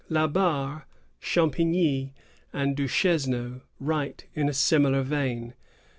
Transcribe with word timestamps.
"^ 0.01 0.03
La 0.09 0.25
Barre, 0.25 0.87
Champigny, 1.19 2.11
and 2.51 2.75
Duchesneau 2.75 3.61
write 3.79 4.25
in 4.33 4.49
a 4.49 4.51
similar 4.53 5.05
strain. 5.05 5.53